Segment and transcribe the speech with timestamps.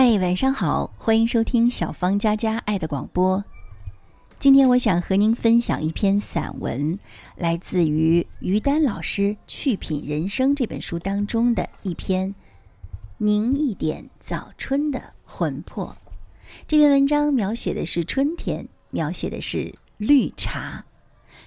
[0.00, 3.44] 嗨，晚上好，欢迎收听小芳佳佳爱的广播。
[4.38, 6.96] 今天我想和您分享一篇散文，
[7.34, 12.28] 来自于于丹老师《趣品人生》这本书当中的一篇
[13.16, 15.96] 《凝一点早春的魂魄》。
[16.68, 20.84] 这篇文章描写的是春天，描写的是绿茶。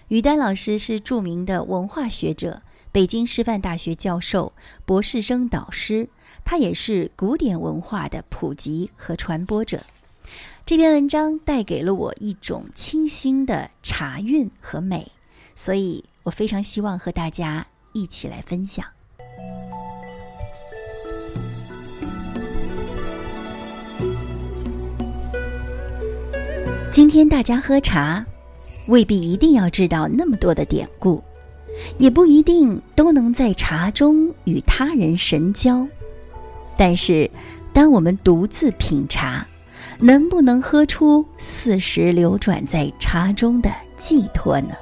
[0.10, 2.62] 于丹老师是著名的文化学者，
[2.92, 4.52] 北京师范大学教授、
[4.86, 6.10] 博士生导师。
[6.44, 9.84] 他也是古典文化的普及和传播者。
[10.66, 15.12] 这篇文章带给了我一种清新的茶韵和美，
[15.56, 18.84] 所以我非常希望和大家一起来分享。
[26.92, 28.26] 今天大家喝茶，
[28.88, 31.24] 未必一定要知道那么多的典故，
[31.98, 35.88] 也不一定都能在茶中与他人神交。
[36.78, 37.30] 但是，
[37.74, 39.46] 当我们独自品茶，
[40.00, 44.74] 能不能喝出四时流转在茶中的寄托呢？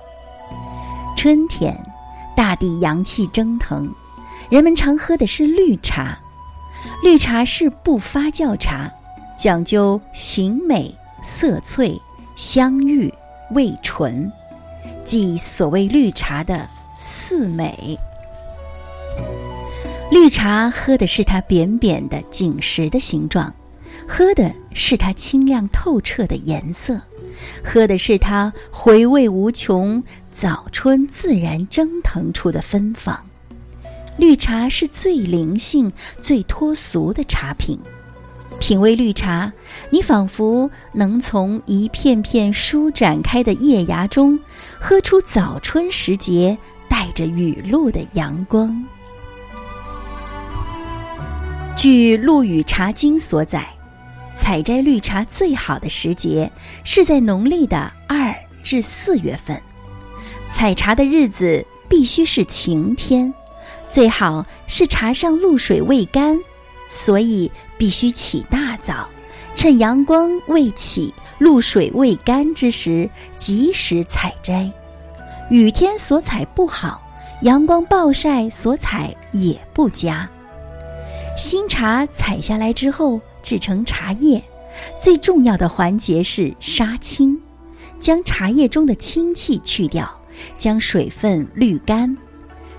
[1.18, 1.78] 春天，
[2.36, 3.94] 大地阳气蒸腾，
[4.50, 6.18] 人们常喝的是绿茶。
[7.04, 8.90] 绿茶是不发酵茶，
[9.38, 12.02] 讲究形美、色翠、
[12.38, 13.14] 香郁、
[13.52, 14.32] 味醇，
[15.04, 16.70] 即所谓绿茶的
[17.02, 17.98] 四美。
[20.12, 23.54] 绿茶喝的是它扁扁的紧实的形状，
[24.06, 27.00] 喝的是它清亮透彻的颜色，
[27.64, 33.18] 喝的是它回味无穷、早春自然蒸腾出的芬芳。
[34.18, 37.80] 绿茶是最灵性、最脱俗的茶品。
[38.60, 39.54] 品味绿茶，
[39.90, 44.38] 你仿佛能从一片片舒展开的叶芽中，
[44.82, 46.58] 喝出早春时节
[47.00, 48.86] 带着雨露的阳光。
[51.78, 53.66] 据《陆羽茶经》所载，
[54.36, 56.52] 采摘绿茶最好的时节
[56.84, 59.62] 是在农历的二至四月份。
[60.50, 63.34] 采茶的日子必须是晴天，
[63.88, 66.38] 最好是茶上露水未干，
[66.90, 69.08] 所以必须起大早，
[69.56, 74.70] 趁阳光未起、露水未干之时及时采摘。
[75.50, 77.02] 雨天所采不好，
[77.42, 80.30] 阳光暴晒所采也不佳。
[81.36, 84.44] 新茶采下来之后，制成茶叶，
[85.02, 87.42] 最重要的环节是杀青，
[88.00, 90.08] 将茶叶中的清气去掉，
[90.60, 92.16] 将水分滤干。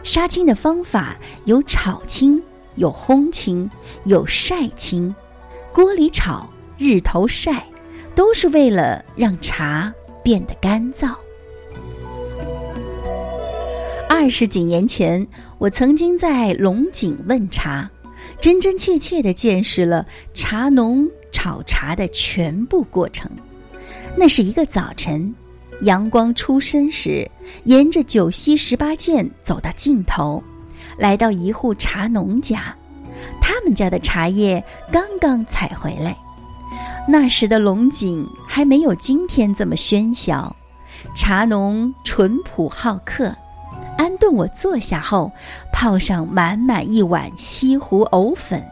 [0.05, 1.17] 杀青的方法
[1.47, 2.41] 有炒青、
[2.77, 3.69] 有烘青、
[4.05, 5.13] 有晒青，
[5.73, 6.49] 锅里炒、
[6.79, 7.65] 日头晒，
[8.15, 9.93] 都是为了让茶
[10.23, 11.17] 变得干燥。
[14.21, 15.27] 二十几年前，
[15.57, 17.89] 我曾经在龙井问茶。
[18.39, 20.05] 真真切切地见识了
[20.35, 23.31] 茶农炒茶的全部过程。
[24.19, 25.35] 那是一个早晨，
[25.81, 27.31] 阳光初升时，
[27.65, 30.45] 沿着九溪十八涧走到尽头，
[30.99, 32.77] 来到一户茶农家。
[33.41, 36.15] 他们家的茶叶刚刚采回来。
[37.09, 40.55] 那时的龙井还没有今天这么喧嚣，
[41.15, 43.35] 茶农淳朴好客。
[44.21, 45.33] 顿我坐下后，
[45.73, 48.63] 泡上满满一碗西湖藕粉，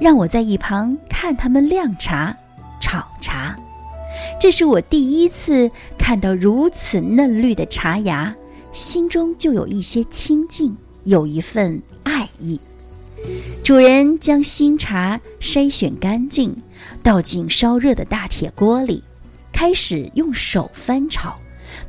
[0.00, 2.36] 让我在一旁看他们晾茶、
[2.80, 3.56] 炒茶。
[4.40, 8.34] 这是我第一次看到如此嫩绿的茶芽，
[8.72, 12.58] 心中就有一些清静，有一份爱意。
[13.62, 16.54] 主人将新茶筛选干净，
[17.02, 19.02] 倒进烧热的大铁锅里，
[19.52, 21.36] 开始用手翻炒，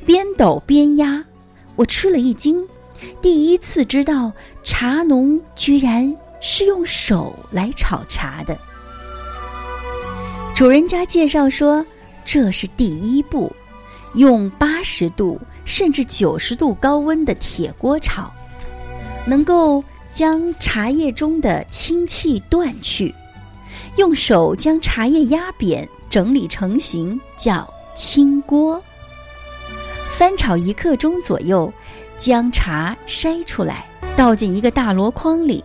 [0.05, 1.23] 边抖边压。
[1.75, 2.65] 我吃了一惊。
[3.21, 4.31] 第一次知道
[4.63, 8.57] 茶农居然是用手来炒茶的。
[10.55, 11.85] 主人家介绍说，
[12.25, 13.55] 这是第一步，
[14.15, 18.31] 用八十度甚至九十度高温的铁锅炒，
[19.25, 23.13] 能够将茶叶中的清气断去。
[23.97, 28.81] 用手将茶叶压扁，整理成型，叫清锅。
[30.09, 31.71] 翻炒一刻钟左右。
[32.17, 33.85] 将茶筛出来，
[34.15, 35.63] 倒进一个大箩筐里，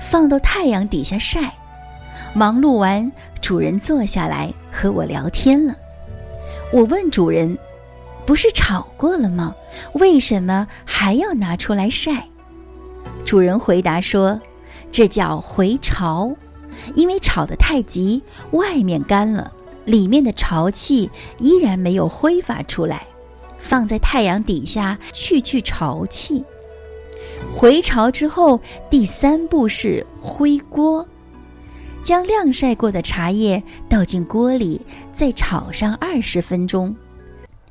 [0.00, 1.52] 放到太阳底下晒。
[2.34, 3.10] 忙碌完，
[3.40, 5.74] 主人坐下来和我聊天了。
[6.72, 7.58] 我问主人
[8.24, 9.54] ：“不是炒过了吗？
[9.94, 12.28] 为什么还要拿出来晒？”
[13.24, 14.40] 主人回答说
[14.92, 16.32] ：“这叫回潮，
[16.94, 18.22] 因为炒得太急，
[18.52, 19.50] 外面干了，
[19.84, 23.04] 里面的潮气依然没有挥发出来。”
[23.58, 26.44] 放在太阳底下去去潮气，
[27.54, 31.06] 回潮之后，第三步是灰锅，
[32.02, 34.80] 将晾晒过的茶叶倒进锅里，
[35.12, 36.94] 再炒上二十分钟。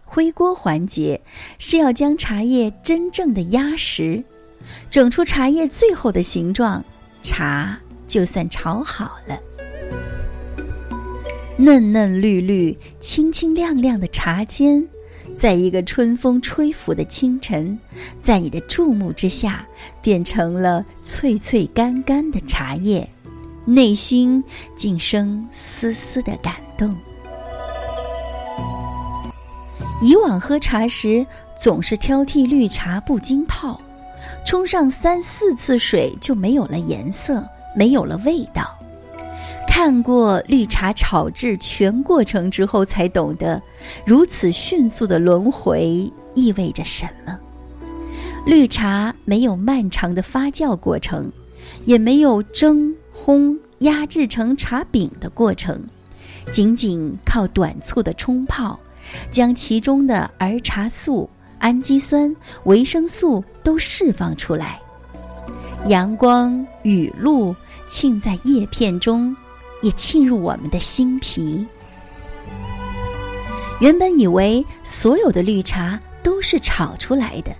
[0.06, 1.22] 回锅环节
[1.60, 4.24] 是要将茶叶真正的压实，
[4.90, 6.84] 整出茶叶最后的形状，
[7.22, 9.38] 茶就算炒好了。
[11.58, 14.88] 嫩嫩绿绿、清清亮亮的茶尖，
[15.38, 17.78] 在一个春风吹拂的清晨，
[18.20, 19.64] 在你的注目之下，
[20.02, 23.08] 变成了脆脆干干的茶叶，
[23.64, 24.44] 内心
[24.76, 26.96] 竟生丝丝的感动。
[30.02, 31.26] 以往喝茶时，
[31.56, 33.80] 总是挑剔绿茶不经泡，
[34.44, 38.77] 冲上三四次水就没有了颜色，没有了味道。
[39.80, 43.62] 看过绿茶炒制全过程之后，才懂得
[44.08, 47.38] 如此迅速的轮回意味着什么。
[48.44, 51.32] 绿茶没有漫长的发酵过程，
[51.86, 55.80] 也没有蒸、烘、压制成茶饼的过程，
[56.52, 58.80] 仅仅靠短促的冲泡。
[59.30, 64.82] 将其中的儿茶素、氨基酸、维生素都释放出来，
[65.86, 69.36] 阳光、雨露浸在叶片中，
[69.82, 71.66] 也沁入我们的心脾。
[73.80, 77.52] 原本以为所有的绿茶都是炒出来的，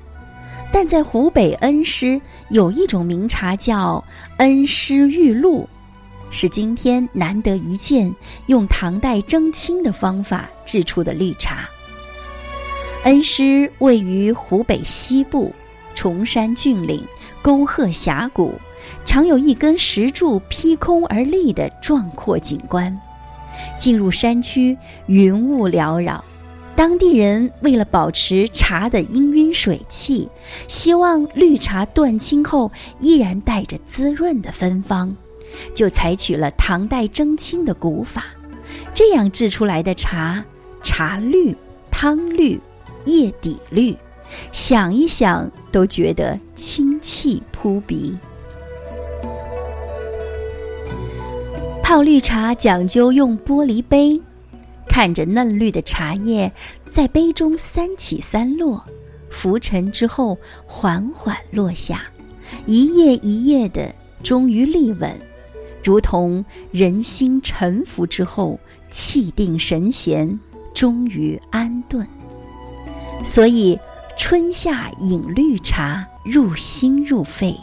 [0.72, 2.20] 但在湖北恩施
[2.50, 4.04] 有一种名茶叫
[4.38, 5.68] 恩施玉露。
[6.30, 8.14] 是今天难得一见
[8.48, 11.70] 用唐代蒸青的方法制出的绿茶。
[13.04, 15.54] 恩施位于湖北西部，
[15.96, 17.02] 崇山峻岭，
[17.42, 18.60] 沟壑峡谷，
[19.08, 23.00] 常有一根石柱劈空而立的壮阔景观。
[23.80, 26.22] 进入山区，云雾缭绕，
[26.76, 30.28] 当地人为了保持茶的氤氲水气，
[30.68, 32.70] 希望绿茶断青后
[33.00, 35.16] 依然带着滋润的芬芳。
[35.74, 38.26] 就采取了唐代蒸青的古法，
[38.94, 40.44] 这样制出来的茶，
[40.84, 41.56] 茶绿、
[41.90, 42.60] 汤绿、
[43.06, 43.96] 叶底绿，
[44.52, 48.18] 想一想都觉得清气扑鼻。
[51.90, 54.22] 泡绿茶讲究用玻璃杯，
[54.90, 56.52] 看着嫩绿的茶叶
[56.86, 58.84] 在杯中三起三落，
[59.30, 62.02] 浮沉之后缓缓落下，
[62.66, 65.18] 一叶一叶的，终于立稳。
[65.82, 66.44] 如同
[66.74, 68.60] 人心沉浮之后，
[68.92, 70.38] 气定神闲，
[70.74, 72.06] 终于安顿。
[73.24, 73.80] 所以，
[74.18, 77.58] 春夏饮绿茶，入心入肺，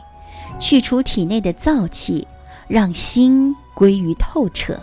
[0.59, 2.27] 去除体内的燥气，
[2.67, 4.79] 让心归于透彻。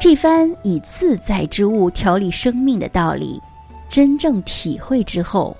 [0.00, 3.40] 这番以自在之物调理生命的道理，
[3.88, 5.56] 真正体会之后，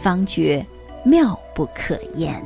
[0.00, 0.64] 方觉
[1.04, 2.42] 妙不可言。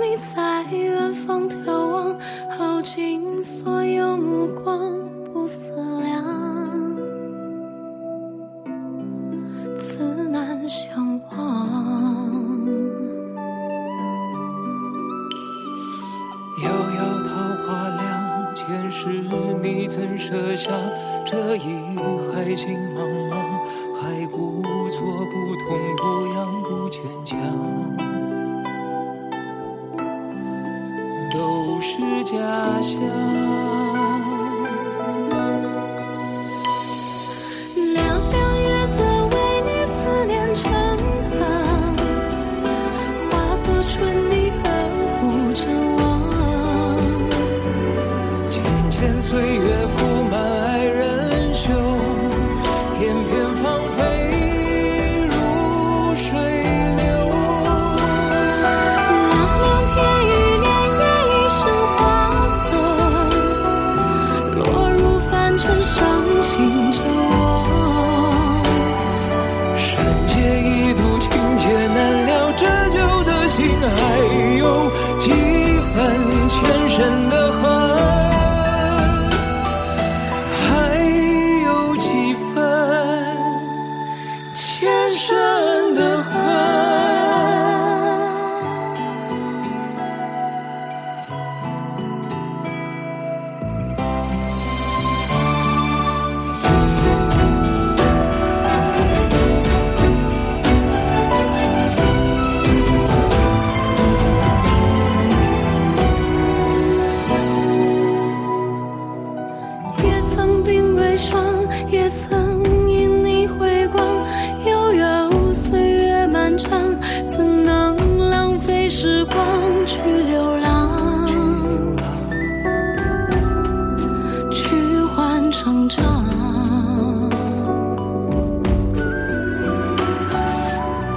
[0.00, 4.98] 你在远方眺望，耗尽所有目光，
[5.30, 6.24] 不思量，
[9.78, 9.98] 自
[10.30, 11.36] 难相忘。
[16.64, 17.30] 遥遥桃
[17.66, 18.98] 花凉，前世
[19.62, 20.70] 你怎舍下？
[21.26, 21.60] 这一
[22.32, 22.98] 海情茫
[23.30, 23.32] 茫，
[24.00, 26.02] 还故作不痛不
[26.34, 26.39] 痒。
[31.82, 32.36] 是家
[32.82, 33.00] 乡
[37.94, 39.34] 凉凉月色为
[39.64, 39.96] 你思
[40.26, 40.62] 念成
[41.30, 41.38] 河
[43.30, 43.90] 化作春
[44.30, 44.32] 泥
[44.62, 44.64] 呵
[45.20, 45.22] 护
[45.54, 45.62] 着
[45.96, 46.00] 我
[48.50, 48.54] 浅
[48.90, 50.32] 浅岁月拂满
[50.64, 50.69] 爱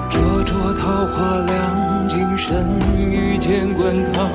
[0.10, 4.28] 灼灼桃花凉，今生遇见滚烫，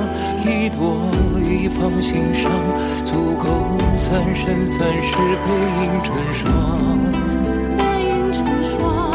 [0.44, 2.52] 一朵一放心上，
[3.04, 3.46] 足够
[3.96, 5.50] 三生三世背
[5.82, 6.46] 影成双。
[7.76, 9.10] 背影成双，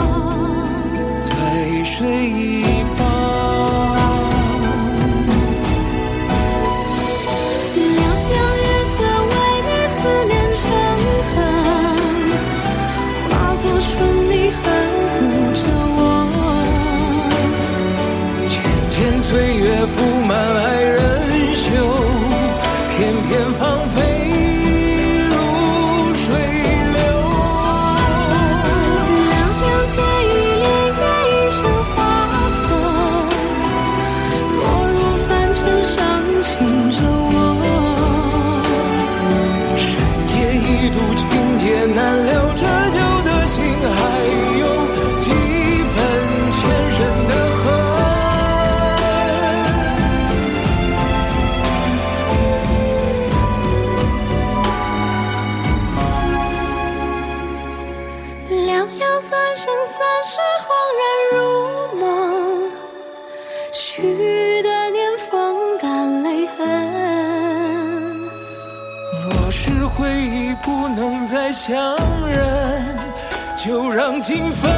[1.22, 1.32] 在
[1.86, 2.63] 水一。
[59.30, 60.68] 三生三世，恍
[61.00, 61.02] 然
[61.32, 61.40] 如
[61.98, 62.04] 梦，
[63.72, 66.60] 许的年风干泪痕。
[69.24, 71.96] 若是回忆不能再相
[72.28, 72.98] 认，
[73.56, 74.70] 就让情分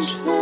[0.00, 0.33] change